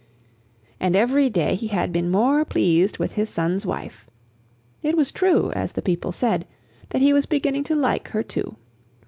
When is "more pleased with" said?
2.09-3.11